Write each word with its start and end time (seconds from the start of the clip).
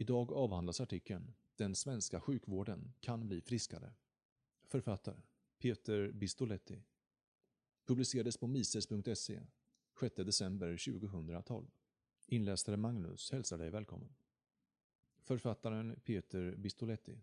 Idag 0.00 0.32
avhandlas 0.32 0.80
artikeln 0.80 1.34
“Den 1.56 1.74
svenska 1.74 2.20
sjukvården 2.20 2.92
kan 3.00 3.28
bli 3.28 3.40
friskare”. 3.40 3.92
Författare 4.64 5.20
Peter 5.58 6.12
Bistoletti. 6.12 6.82
Publicerades 7.86 8.36
på 8.36 8.46
mises.se 8.46 9.40
6 10.00 10.14
december 10.16 10.92
2012. 11.00 11.66
Inläsare 12.26 12.76
Magnus 12.76 13.32
hälsar 13.32 13.58
dig 13.58 13.70
välkommen. 13.70 14.14
Författaren 15.20 16.00
Peter 16.04 16.56
Bistoletti. 16.56 17.20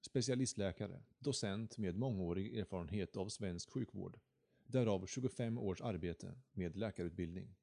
Specialistläkare, 0.00 1.02
docent 1.18 1.78
med 1.78 1.96
mångårig 1.96 2.58
erfarenhet 2.58 3.16
av 3.16 3.28
svensk 3.28 3.70
sjukvård, 3.70 4.20
därav 4.66 5.06
25 5.06 5.58
års 5.58 5.80
arbete 5.80 6.34
med 6.52 6.76
läkarutbildning. 6.76 7.56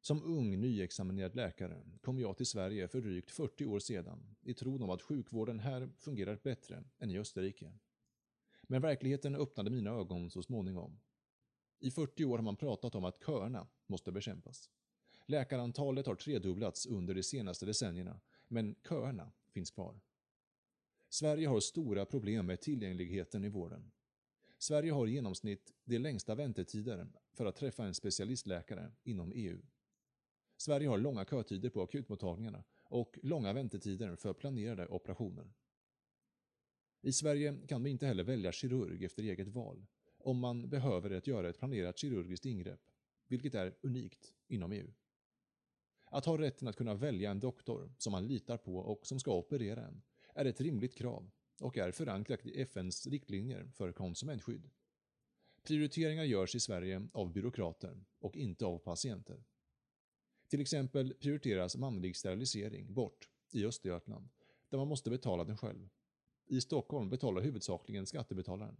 Som 0.00 0.22
ung 0.22 0.60
nyexaminerad 0.60 1.34
läkare 1.34 1.82
kom 2.00 2.18
jag 2.18 2.36
till 2.36 2.46
Sverige 2.46 2.88
för 2.88 3.00
drygt 3.00 3.30
40 3.30 3.64
år 3.64 3.78
sedan 3.78 4.36
i 4.42 4.54
tron 4.54 4.82
om 4.82 4.90
att 4.90 5.02
sjukvården 5.02 5.60
här 5.60 5.90
fungerar 5.98 6.38
bättre 6.42 6.84
än 6.98 7.10
i 7.10 7.18
Österrike. 7.18 7.72
Men 8.62 8.82
verkligheten 8.82 9.34
öppnade 9.34 9.70
mina 9.70 9.90
ögon 9.90 10.30
så 10.30 10.42
småningom. 10.42 11.00
I 11.78 11.90
40 11.90 12.24
år 12.24 12.38
har 12.38 12.42
man 12.42 12.56
pratat 12.56 12.94
om 12.94 13.04
att 13.04 13.24
köerna 13.26 13.66
måste 13.86 14.12
bekämpas. 14.12 14.70
Läkarantalet 15.26 16.06
har 16.06 16.14
tredubblats 16.14 16.86
under 16.86 17.14
de 17.14 17.22
senaste 17.22 17.66
decennierna, 17.66 18.20
men 18.48 18.74
köerna 18.88 19.32
finns 19.50 19.70
kvar. 19.70 20.00
Sverige 21.08 21.48
har 21.48 21.60
stora 21.60 22.06
problem 22.06 22.46
med 22.46 22.60
tillgängligheten 22.60 23.44
i 23.44 23.48
vården. 23.48 23.90
Sverige 24.58 24.92
har 24.92 25.06
i 25.06 25.10
genomsnitt 25.10 25.72
de 25.84 25.98
längsta 25.98 26.34
väntetider 26.34 27.06
för 27.32 27.46
att 27.46 27.56
träffa 27.56 27.84
en 27.84 27.94
specialistläkare 27.94 28.92
inom 29.04 29.32
EU. 29.34 29.58
Sverige 30.60 30.88
har 30.88 30.98
långa 30.98 31.24
kötider 31.24 31.70
på 31.70 31.82
akutmottagningarna 31.82 32.64
och 32.82 33.18
långa 33.22 33.52
väntetider 33.52 34.16
för 34.16 34.32
planerade 34.32 34.86
operationer. 34.86 35.52
I 37.00 37.12
Sverige 37.12 37.58
kan 37.68 37.82
man 37.82 37.90
inte 37.90 38.06
heller 38.06 38.24
välja 38.24 38.52
kirurg 38.52 39.04
efter 39.04 39.22
eget 39.22 39.48
val 39.48 39.86
om 40.18 40.38
man 40.38 40.68
behöver 40.68 41.10
att 41.10 41.26
göra 41.26 41.48
ett 41.48 41.58
planerat 41.58 41.98
kirurgiskt 41.98 42.46
ingrepp, 42.46 42.80
vilket 43.28 43.54
är 43.54 43.74
unikt 43.80 44.34
inom 44.48 44.72
EU. 44.72 44.90
Att 46.04 46.24
ha 46.24 46.38
rätten 46.38 46.68
att 46.68 46.76
kunna 46.76 46.94
välja 46.94 47.30
en 47.30 47.40
doktor 47.40 47.92
som 47.98 48.10
man 48.10 48.26
litar 48.26 48.56
på 48.56 48.76
och 48.76 49.06
som 49.06 49.20
ska 49.20 49.34
operera 49.34 49.86
en 49.86 50.02
är 50.34 50.44
ett 50.44 50.60
rimligt 50.60 50.94
krav 50.94 51.30
och 51.60 51.78
är 51.78 51.90
förankrat 51.90 52.46
i 52.46 52.60
FNs 52.60 53.06
riktlinjer 53.06 53.70
för 53.74 53.92
konsumentskydd. 53.92 54.70
Prioriteringar 55.62 56.24
görs 56.24 56.54
i 56.54 56.60
Sverige 56.60 57.08
av 57.12 57.32
byråkrater 57.32 58.04
och 58.18 58.36
inte 58.36 58.66
av 58.66 58.78
patienter. 58.78 59.44
Till 60.48 60.60
exempel 60.60 61.14
prioriteras 61.14 61.76
manlig 61.76 62.16
sterilisering 62.16 62.94
bort 62.94 63.28
i 63.52 63.64
Östergötland, 63.64 64.28
där 64.68 64.78
man 64.78 64.88
måste 64.88 65.10
betala 65.10 65.44
den 65.44 65.56
själv. 65.56 65.88
I 66.46 66.60
Stockholm 66.60 67.10
betalar 67.10 67.42
huvudsakligen 67.42 68.06
skattebetalaren. 68.06 68.76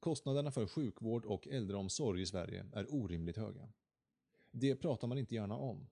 Kostnaderna 0.00 0.50
för 0.50 0.66
sjukvård 0.66 1.24
och 1.24 1.48
äldreomsorg 1.48 2.22
i 2.22 2.26
Sverige 2.26 2.66
är 2.72 2.94
orimligt 2.94 3.36
höga. 3.36 3.72
Det 4.50 4.76
pratar 4.76 5.08
man 5.08 5.18
inte 5.18 5.34
gärna 5.34 5.56
om. 5.56 5.86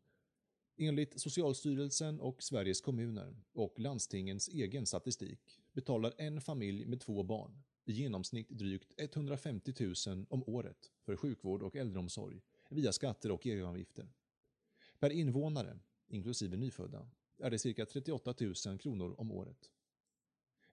Enligt 0.77 1.21
Socialstyrelsen 1.21 2.21
och 2.21 2.43
Sveriges 2.43 2.81
kommuner 2.81 3.37
och 3.53 3.79
landstingens 3.79 4.49
egen 4.49 4.87
statistik 4.87 5.61
betalar 5.73 6.15
en 6.19 6.41
familj 6.41 6.87
med 6.87 7.01
två 7.01 7.23
barn 7.23 7.63
i 7.85 7.93
genomsnitt 7.93 8.49
drygt 8.49 8.93
150 8.97 9.75
000 10.07 10.27
om 10.29 10.45
året 10.47 10.91
för 11.05 11.17
sjukvård 11.17 11.63
och 11.63 11.77
äldreomsorg 11.77 12.41
via 12.71 12.93
skatter 12.93 13.31
och 13.31 13.47
egenavgifter. 13.47 14.09
Per 15.01 15.11
invånare, 15.11 15.79
inklusive 16.09 16.57
nyfödda, 16.57 17.11
är 17.39 17.51
det 17.51 17.59
cirka 17.59 17.87
38 17.87 18.35
000 18.67 18.79
kronor 18.79 19.15
om 19.21 19.31
året. 19.31 19.71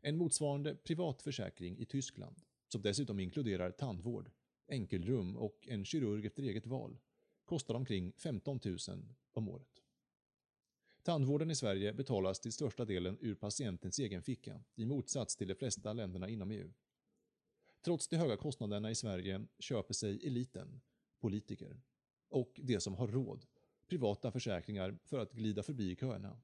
En 0.01 0.17
motsvarande 0.17 0.75
privat 0.75 1.21
försäkring 1.21 1.79
i 1.79 1.85
Tyskland, 1.85 2.41
som 2.67 2.81
dessutom 2.81 3.19
inkluderar 3.19 3.71
tandvård, 3.71 4.31
enkelrum 4.67 5.37
och 5.37 5.67
en 5.67 5.85
kirurg 5.85 6.25
efter 6.25 6.43
eget 6.43 6.67
val, 6.67 6.97
kostar 7.45 7.75
omkring 7.75 8.13
15 8.17 8.59
000 8.63 8.77
om 9.31 9.49
året. 9.49 9.83
Tandvården 11.03 11.51
i 11.51 11.55
Sverige 11.55 11.93
betalas 11.93 12.39
till 12.39 12.53
största 12.53 12.85
delen 12.85 13.17
ur 13.21 13.35
patientens 13.35 13.99
egen 13.99 14.21
ficka, 14.21 14.63
i 14.75 14.85
motsats 14.85 15.35
till 15.35 15.47
de 15.47 15.55
flesta 15.55 15.93
länderna 15.93 16.29
inom 16.29 16.51
EU. 16.51 16.73
Trots 17.81 18.07
de 18.07 18.17
höga 18.17 18.37
kostnaderna 18.37 18.91
i 18.91 18.95
Sverige 18.95 19.45
köper 19.59 19.93
sig 19.93 20.27
eliten, 20.27 20.81
politiker, 21.19 21.81
och 22.29 22.59
de 22.63 22.79
som 22.79 22.95
har 22.95 23.07
råd, 23.07 23.45
privata 23.87 24.31
försäkringar 24.31 24.97
för 25.03 25.19
att 25.19 25.33
glida 25.33 25.63
förbi 25.63 25.95
köerna. 25.95 26.39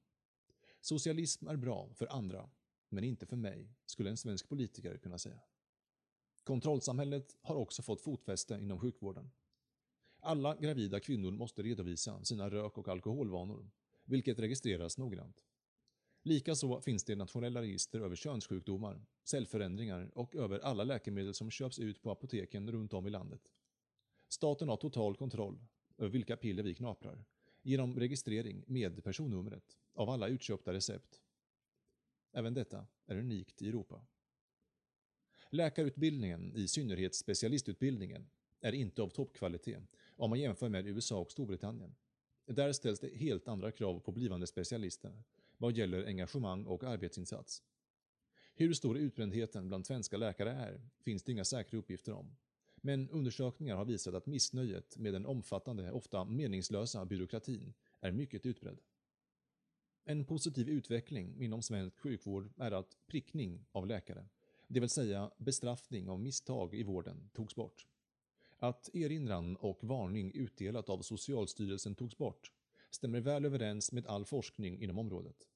Socialism 0.81 1.48
är 1.48 1.56
bra 1.56 1.90
för 1.94 2.08
andra, 2.08 2.50
men 2.90 3.04
inte 3.04 3.26
för 3.26 3.36
mig, 3.36 3.70
skulle 3.86 4.09
en 4.09 4.18
svensk 4.18 4.50
politiker 4.50 4.98
kunna 4.98 5.18
säga. 5.18 5.40
Kontrollsamhället 6.44 7.38
har 7.42 7.56
också 7.56 7.81
fått 7.81 8.02
fotfäste 8.02 8.54
inom 8.54 8.80
sjukvården. 8.80 9.31
Alla 10.20 10.56
gravida 10.56 11.00
kvinnor 11.00 11.31
måste 11.31 11.64
redovisa 11.64 12.24
sina 12.24 12.50
rök 12.50 12.78
och 12.78 12.88
alkoholvanor, 12.88 13.70
vilket 14.06 14.40
registreras 14.40 14.98
noggrant. 14.98 15.44
Likaså 16.24 16.81
finns 16.81 17.04
det 17.04 17.16
nationella 17.16 17.62
register 17.62 18.00
över 18.00 18.16
könssjukdomar, 18.16 19.06
cellförändringar 19.24 20.12
och 20.18 20.36
över 20.36 20.60
alla 20.60 20.84
läkemedel 20.84 21.34
som 21.34 21.52
köps 21.52 21.80
ut 21.80 22.02
på 22.02 22.12
apoteken 22.12 22.72
runt 22.72 22.94
om 22.94 23.08
i 23.08 23.10
landet. 23.10 23.42
Staten 24.30 24.70
har 24.70 24.78
total 24.78 25.16
kontroll 25.16 25.60
vilka 26.08 26.38
piller 26.38 26.64
vi 26.64 26.75
knaprar, 26.75 27.25
genom 27.62 28.00
registrering 28.00 28.64
med 28.68 29.03
personnumret 29.03 29.78
av 29.94 30.09
alla 30.09 30.28
utköpta 30.28 30.74
recept. 30.74 31.22
Även 32.31 32.53
detta 32.53 32.88
är 33.06 33.18
unikt 33.18 33.62
i 33.62 33.69
Europa. 33.69 34.06
Läkarutbildningen, 35.50 36.56
i 36.56 36.68
synnerhet 36.68 37.16
specialistutbildningen, 37.16 38.30
är 38.62 38.72
inte 38.72 39.02
av 39.02 39.09
toppkvalitet 39.09 39.84
om 40.16 40.30
man 40.30 40.40
jämför 40.40 40.69
med 40.69 40.88
USA 40.88 41.19
och 41.19 41.31
Storbritannien. 41.31 41.96
Där 42.46 42.74
ställs 42.74 43.00
det 43.00 43.18
helt 43.18 43.47
andra 43.47 43.72
krav 43.72 44.00
på 44.00 44.12
blivande 44.12 44.47
specialister 44.47 45.24
vad 45.58 45.78
gäller 45.78 46.06
engagemang 46.06 46.66
och 46.66 46.84
arbetsinsats. 46.84 47.63
Hur 48.56 48.74
stor 48.74 48.97
utbrändheten 48.97 49.68
bland 49.68 49.86
svenska 49.86 50.18
läkare 50.18 50.52
är 50.52 50.81
finns 51.00 51.24
det 51.24 51.31
inga 51.31 51.46
säkra 51.46 51.80
uppgifter 51.80 52.13
om. 52.13 52.36
Men 52.85 53.09
undersökningar 53.09 53.75
har 53.75 53.85
visat 53.85 54.13
att 54.13 54.25
missnöjet 54.25 54.97
med 54.97 55.13
den 55.13 55.25
omfattande, 55.25 55.91
ofta 55.91 56.25
meningslösa 56.25 57.05
byråkratin 57.05 57.73
är 57.99 58.11
mycket 58.11 58.45
utbredd. 58.45 58.77
En 60.05 60.25
positiv 60.25 60.69
utveckling 60.69 61.41
inom 61.41 61.61
svensk 61.61 61.99
sjukvård 61.99 62.49
är 62.57 62.71
att 62.71 62.97
prickning 63.07 63.66
av 63.71 63.88
läkare, 63.88 64.25
det 64.67 64.79
vill 64.79 64.89
säga 64.89 65.31
bestraffning 65.38 66.09
av 66.09 66.19
misstag 66.19 66.73
i 66.73 66.83
vården, 66.83 67.29
togs 67.33 67.55
bort. 67.55 67.88
Att 68.57 68.89
erinran 68.95 69.55
och 69.55 69.83
varning 69.83 70.31
utdelat 70.31 70.89
av 70.89 71.01
Socialstyrelsen 71.01 71.95
togs 71.95 72.17
bort 72.17 72.51
stämmer 72.89 73.19
väl 73.19 73.45
överens 73.45 73.91
med 73.91 74.07
all 74.07 74.25
forskning 74.25 74.81
inom 74.81 74.97
området. 74.97 75.47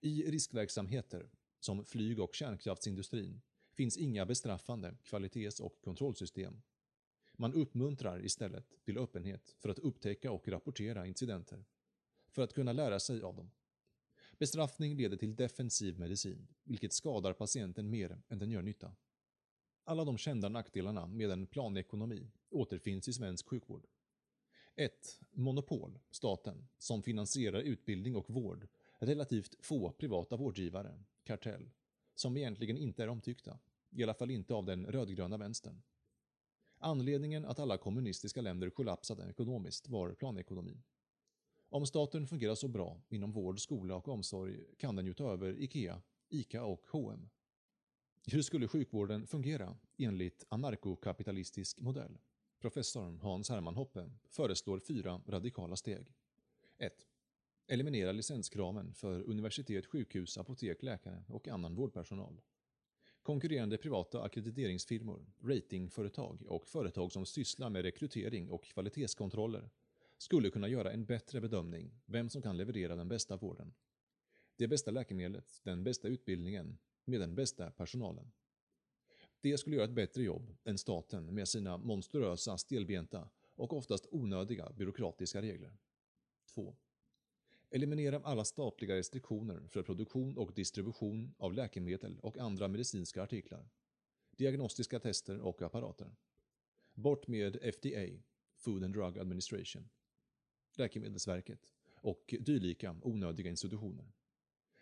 I 0.00 0.30
riskverksamheter, 0.30 1.30
som 1.60 1.84
flyg 1.84 2.20
och 2.20 2.34
kärnkraftsindustrin, 2.34 3.40
finns 3.74 3.96
inga 3.96 4.26
bestraffande 4.26 4.96
kvalitets 5.04 5.60
och 5.60 5.80
kontrollsystem. 5.80 6.62
Man 7.36 7.54
uppmuntrar 7.54 8.24
istället 8.24 8.84
till 8.84 8.98
öppenhet 8.98 9.56
för 9.58 9.68
att 9.68 9.78
upptäcka 9.78 10.30
och 10.30 10.48
rapportera 10.48 11.06
incidenter, 11.06 11.64
för 12.30 12.42
att 12.42 12.52
kunna 12.52 12.72
lära 12.72 13.00
sig 13.00 13.22
av 13.22 13.36
dem. 13.36 13.50
Bestraffning 14.38 14.96
leder 14.96 15.16
till 15.16 15.36
defensiv 15.36 15.98
medicin, 15.98 16.48
vilket 16.64 16.92
skadar 16.92 17.32
patienten 17.32 17.90
mer 17.90 18.22
än 18.28 18.38
den 18.38 18.50
gör 18.50 18.62
nytta. 18.62 18.96
Alla 19.84 20.04
de 20.04 20.18
kända 20.18 20.48
nackdelarna 20.48 21.06
med 21.06 21.30
en 21.30 21.46
planekonomi 21.46 22.30
återfinns 22.50 23.08
i 23.08 23.12
svensk 23.12 23.48
sjukvård. 23.48 23.86
1. 24.76 25.20
Monopol, 25.30 25.98
staten, 26.10 26.68
som 26.78 27.02
finansierar 27.02 27.60
utbildning 27.60 28.16
och 28.16 28.30
vård, 28.30 28.68
relativt 28.98 29.64
få 29.64 29.92
privata 29.92 30.36
vårdgivare, 30.36 31.04
kartell, 31.24 31.70
som 32.14 32.36
egentligen 32.36 32.76
inte 32.76 33.02
är 33.02 33.08
omtyckta, 33.08 33.58
i 33.94 34.02
alla 34.02 34.14
fall 34.14 34.30
inte 34.30 34.54
av 34.54 34.64
den 34.64 34.86
rödgröna 34.86 35.36
vänstern. 35.36 35.82
Anledningen 36.78 37.44
att 37.44 37.58
alla 37.58 37.78
kommunistiska 37.78 38.40
länder 38.40 38.70
kollapsade 38.70 39.30
ekonomiskt 39.30 39.88
var 39.88 40.14
planekonomin. 40.14 40.82
Om 41.68 41.86
staten 41.86 42.26
fungerar 42.26 42.54
så 42.54 42.68
bra 42.68 43.02
inom 43.08 43.32
vård, 43.32 43.60
skola 43.60 43.96
och 43.96 44.08
omsorg 44.08 44.64
kan 44.78 44.96
den 44.96 45.06
ju 45.06 45.14
ta 45.14 45.32
över 45.32 45.60
IKEA, 45.60 46.02
ICA 46.28 46.64
och 46.64 46.86
H&M. 46.90 47.28
Hur 48.26 48.42
skulle 48.42 48.68
sjukvården 48.68 49.26
fungera 49.26 49.76
enligt 49.98 50.44
anarkokapitalistisk 50.48 51.80
modell? 51.80 52.18
Professorn 52.60 53.18
Hans 53.18 53.50
Hermann 53.50 53.74
Hoppe 53.74 54.10
föreslår 54.28 54.78
fyra 54.78 55.20
radikala 55.26 55.76
steg. 55.76 56.14
1. 56.78 56.92
Eliminera 57.66 58.12
licenskraven 58.12 58.94
för 58.94 59.22
universitet, 59.22 59.86
sjukhus, 59.86 60.38
apotek, 60.38 60.82
läkare 60.82 61.24
och 61.28 61.48
annan 61.48 61.74
vårdpersonal. 61.74 62.40
Konkurrerande 63.24 63.78
privata 63.78 64.22
ackrediteringsfirmor, 64.22 65.26
ratingföretag 65.42 66.42
och 66.46 66.66
företag 66.66 67.12
som 67.12 67.26
sysslar 67.26 67.70
med 67.70 67.82
rekrytering 67.82 68.50
och 68.50 68.64
kvalitetskontroller 68.64 69.70
skulle 70.18 70.50
kunna 70.50 70.68
göra 70.68 70.92
en 70.92 71.04
bättre 71.04 71.40
bedömning 71.40 72.00
vem 72.06 72.28
som 72.28 72.42
kan 72.42 72.56
leverera 72.56 72.96
den 72.96 73.08
bästa 73.08 73.36
vården. 73.36 73.74
Det 74.56 74.68
bästa 74.68 74.90
läkemedlet, 74.90 75.60
den 75.62 75.84
bästa 75.84 76.08
utbildningen, 76.08 76.78
med 77.04 77.20
den 77.20 77.34
bästa 77.34 77.70
personalen. 77.70 78.32
Det 79.40 79.58
skulle 79.58 79.76
göra 79.76 79.84
ett 79.84 79.94
bättre 79.94 80.22
jobb 80.22 80.56
än 80.64 80.78
staten 80.78 81.34
med 81.34 81.48
sina 81.48 81.76
monstruösa, 81.76 82.58
stelbenta 82.58 83.28
och 83.54 83.72
oftast 83.72 84.06
onödiga 84.10 84.72
byråkratiska 84.72 85.42
regler. 85.42 85.76
2. 86.54 86.76
Eliminera 87.74 88.20
alla 88.24 88.44
statliga 88.44 88.96
restriktioner 88.96 89.68
för 89.68 89.82
produktion 89.82 90.38
och 90.38 90.52
distribution 90.54 91.34
av 91.38 91.54
läkemedel 91.54 92.18
och 92.18 92.38
andra 92.38 92.68
medicinska 92.68 93.22
artiklar, 93.22 93.68
diagnostiska 94.30 95.00
tester 95.00 95.40
och 95.40 95.62
apparater. 95.62 96.16
Bort 96.94 97.26
med 97.28 97.74
FDA, 97.74 98.22
Food 98.56 98.84
and 98.84 98.94
Drug 98.94 99.18
Administration, 99.18 99.88
Läkemedelsverket 100.76 101.60
och 102.00 102.34
dylika 102.40 102.96
onödiga 103.02 103.50
institutioner. 103.50 104.12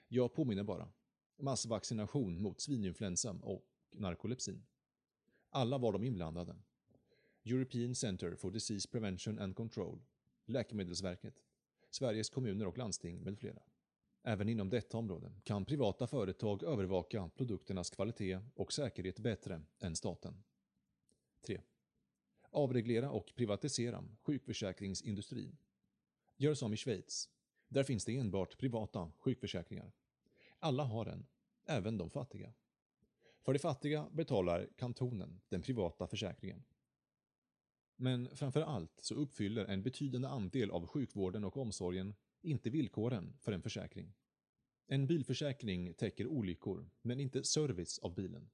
Jag 0.08 0.34
påminner 0.34 0.64
bara. 0.64 0.92
Massvaccination 1.36 2.42
mot 2.42 2.60
svininfluensa 2.60 3.30
och 3.42 3.66
narkolepsin. 3.92 4.66
Alla 5.50 5.78
var 5.78 5.92
de 5.92 6.04
inblandade. 6.04 6.56
European 7.44 7.94
Center 7.94 8.34
for 8.34 8.50
Disease 8.50 8.88
Prevention 8.88 9.38
and 9.38 9.56
Control, 9.56 10.02
Läkemedelsverket, 10.44 11.42
Sveriges 11.92 12.30
kommuner 12.30 12.66
och 12.66 12.78
landsting 12.78 13.22
med 13.22 13.38
flera. 13.38 13.62
Även 14.22 14.48
inom 14.48 14.70
detta 14.70 14.98
område 14.98 15.32
kan 15.44 15.64
privata 15.64 16.06
företag 16.06 16.62
övervaka 16.62 17.30
produkternas 17.36 17.90
kvalitet 17.90 18.38
och 18.54 18.72
säkerhet 18.72 19.18
bättre 19.18 19.62
än 19.80 19.96
staten. 19.96 20.44
3. 21.46 21.60
Avreglera 22.50 23.10
och 23.10 23.32
privatisera 23.34 24.04
sjukförsäkringsindustrin. 24.22 25.56
Gör 26.36 26.54
som 26.54 26.72
i 26.72 26.76
Schweiz. 26.76 27.28
Där 27.68 27.84
finns 27.84 28.04
det 28.04 28.16
enbart 28.16 28.58
privata 28.58 29.12
sjukförsäkringar. 29.18 29.92
Alla 30.58 30.84
har 30.84 31.06
en, 31.06 31.26
även 31.66 31.98
de 31.98 32.10
fattiga. 32.10 32.52
För 33.42 33.52
de 33.52 33.58
fattiga 33.58 34.08
betalar 34.12 34.68
kantonen 34.76 35.40
den 35.48 35.62
privata 35.62 36.06
försäkringen. 36.06 36.64
Men 37.96 38.36
framför 38.36 38.60
allt 38.60 39.00
så 39.00 39.14
uppfyller 39.14 39.64
en 39.64 39.82
betydande 39.82 40.28
andel 40.28 40.70
av 40.70 40.86
sjukvården 40.86 41.44
och 41.44 41.56
omsorgen 41.56 42.14
inte 42.42 42.70
villkoren 42.70 43.36
för 43.40 43.52
en 43.52 43.62
försäkring. 43.62 44.14
En 44.86 45.06
bilförsäkring 45.06 45.94
täcker 45.94 46.26
olyckor, 46.26 46.90
men 47.02 47.20
inte 47.20 47.44
service 47.44 47.98
av 47.98 48.14
bilen. 48.14 48.50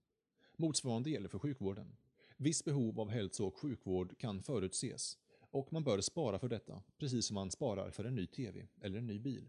Motsvarande 0.56 1.11
gäller 1.11 1.29
för 1.29 1.38
sjukvården. 1.38 1.96
Viss 2.37 2.64
behov 2.64 3.00
av 3.00 3.11
hälso 3.11 3.44
och 3.44 3.58
sjukvård 3.58 4.19
kan 4.19 4.43
förutses 4.43 5.19
och 5.50 5.73
man 5.73 5.85
bör 5.85 6.00
spara 6.00 6.38
för 6.38 6.49
detta, 6.49 6.82
precis 6.99 7.26
som 7.26 7.35
man 7.35 7.50
sparar 7.50 7.90
för 7.90 8.05
en 8.05 8.14
ny 8.14 8.26
TV 8.26 8.67
eller 8.81 8.99
en 8.99 9.06
ny 9.06 9.19
bil. 9.19 9.49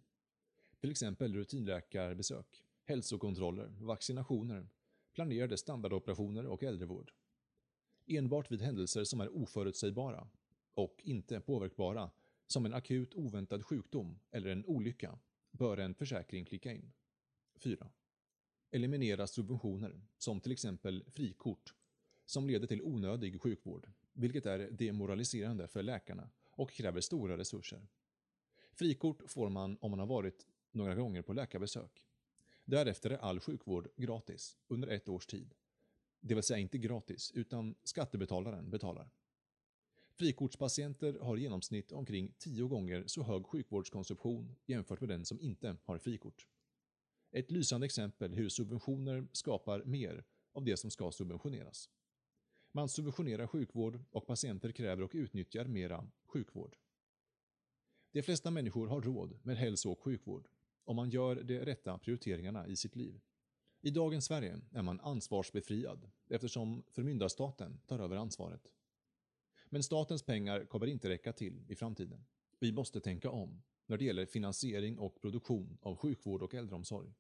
Till 0.80 0.91
exempel 0.91 1.33
rutinläkarbesök, 1.33 2.63
hälsokontroller, 2.86 3.75
vaccinationer, 3.80 4.69
planerade 5.13 5.57
standardoperationer 5.57 6.45
och 6.45 6.63
äldrevård. 6.63 7.12
Enbart 8.10 8.52
vid 8.52 8.62
händelser 8.62 9.04
som 9.04 9.22
är 9.22 9.36
oförutsägbara 9.36 10.28
och 10.74 11.02
inte 11.04 11.40
påverkbara, 11.40 12.12
som 12.48 12.66
en 12.66 12.74
akut 12.74 13.14
oväntad 13.14 13.66
sjukdom 13.66 14.20
eller 14.32 14.50
en 14.50 14.66
olycka, 14.66 15.20
bör 15.52 15.78
en 15.78 15.96
försäkring 15.96 16.46
klicka 16.46 16.72
in. 16.72 16.92
4. 17.56 17.90
Eliminera 18.72 19.28
subventioner, 19.28 20.02
som 20.18 20.42
till 20.42 20.52
exempel 20.52 21.04
frikort, 21.08 21.74
som 22.26 22.48
leder 22.48 22.68
till 22.68 22.82
onödig 22.82 23.42
sjukvård, 23.42 23.92
vilket 24.14 24.46
är 24.46 24.72
demoraliserande 24.72 25.68
för 25.68 25.84
läkarna 25.84 26.30
och 26.52 26.72
kräver 26.72 27.02
stora 27.02 27.38
resurser. 27.38 27.88
Frikort 28.74 29.32
får 29.32 29.50
man 29.50 29.78
om 29.82 29.92
man 29.92 30.00
har 30.00 30.08
varit 30.08 30.48
några 30.72 30.96
gånger 30.96 31.22
på 31.22 31.34
läkarbesök. 31.34 32.06
Därefter 32.66 33.10
är 33.10 33.18
all 33.18 33.40
sjukvård 33.40 33.88
gratis 33.96 34.58
under 34.68 34.88
ett 34.88 35.10
års 35.10 35.26
tid. 35.26 35.54
Det 36.21 36.36
vill 36.36 36.44
säga 36.44 36.60
inte 36.60 36.77
gratis, 36.77 37.31
utan 37.36 37.75
skattebetalaren 37.83 38.69
betalar. 38.69 39.10
Frikortspatienter 40.19 41.19
har 41.19 41.38
i 41.38 41.42
genomsnitt 41.42 41.92
omkring 41.92 42.33
10 42.38 42.68
gånger 42.68 43.04
så 43.07 43.24
hög 43.24 43.45
sjukvårdskonsumtion 43.45 44.56
jämfört 44.66 45.00
med 45.00 45.10
den 45.10 45.25
som 45.25 45.42
inte 45.42 45.77
har 45.83 45.98
frikort. 45.98 46.48
Ett 47.31 47.51
lysande 47.51 47.86
exempel 47.86 48.33
hur 48.33 48.50
subventioner 48.50 49.27
skapar 49.31 49.83
mer 49.83 50.24
av 50.51 50.63
det 50.63 50.77
som 50.77 50.92
ska 50.92 51.12
subventioneras. 51.12 51.89
Man 52.72 52.89
subventionerar 52.89 53.48
sjukvård 53.48 54.04
och 54.12 54.27
patienter 54.27 54.72
kräver 54.72 55.04
och 55.04 55.12
utnyttjar 55.13 55.65
mera 55.65 56.07
sjukvård. 56.25 56.75
De 58.12 58.22
flesta 58.22 58.51
människor 58.51 58.88
har 58.88 59.01
råd 59.01 59.39
med 59.44 59.57
hälso 59.57 59.92
och 59.92 60.01
sjukvård 60.01 60.48
om 60.83 60.95
man 60.95 61.10
gör 61.10 61.36
de 61.36 61.60
rätta 61.60 61.98
prioriteringarna 61.98 62.68
i 62.68 62.75
sitt 62.75 62.95
liv. 62.95 63.19
I 63.81 63.90
dagens 63.90 64.26
Sverige 64.26 64.62
är 64.72 64.81
man 64.81 65.00
ansvarsbefriad 65.00 66.12
eftersom 66.30 66.84
förmyndarstaten 66.90 67.80
tar 67.88 68.00
över 68.00 68.16
ansvaret. 68.16 68.72
Men 69.70 69.84
statens 69.84 70.24
pengar 70.24 70.66
kommer 70.66 70.88
inte 70.88 71.10
räcka 71.10 71.34
till 71.34 71.66
i 71.68 71.76
framtiden. 71.76 72.26
Vi 72.60 72.72
måste 72.72 73.02
tänka 73.02 73.30
om 73.30 73.62
när 73.86 73.98
det 73.98 74.06
gäller 74.06 74.26
finansiering 74.26 75.00
och 75.00 75.22
produktion 75.22 75.78
av 75.81 75.96
sjukvård 75.96 76.42
och 76.42 76.54
äldreomsorg. 76.54 77.14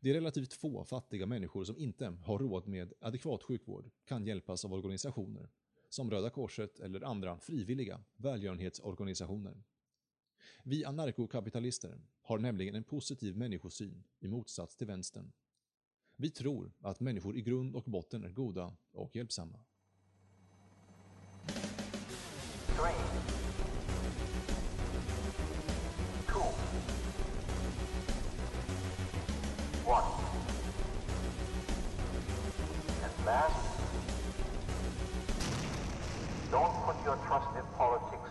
Det 0.00 0.10
är 0.10 0.14
relativt 0.14 0.52
få 0.52 0.84
fattiga 0.84 1.26
människor 1.26 1.64
som 1.64 1.78
inte 1.78 2.06
har 2.06 2.38
råd 2.38 2.66
med 2.66 2.92
adekvat 3.00 3.42
sjukvård 3.42 3.90
kan 4.04 4.26
hjälpas 4.26 4.64
av 4.64 4.72
organisationer 4.72 5.48
som 5.88 6.10
Röda 6.10 6.30
Korset 6.30 6.80
eller 6.80 7.04
andra 7.04 7.38
frivilliga 7.38 8.04
välgörenhetsorganisationer. 8.16 9.62
Vi 10.62 10.84
anarkokapitalister 10.84 12.00
har 12.22 12.38
nämligen 12.38 12.74
en 12.74 12.84
positiv 12.84 13.36
människosyn 13.36 14.04
i 14.20 14.28
motsats 14.28 14.76
till 14.76 14.86
vänstern. 14.86 15.32
Vi 16.16 16.30
tror 16.30 16.72
att 16.80 17.00
människor 17.00 17.36
i 17.36 17.42
grund 17.42 17.76
och 17.76 17.84
botten 17.84 18.24
är 18.24 18.30
goda 18.30 18.76
och 18.92 19.16
hjälpsamma. 19.16 19.58
Don't 36.52 36.74
put 36.84 37.06
your 37.06 37.16
trust 37.16 37.56
in 37.56 37.64
politics. 37.78 38.21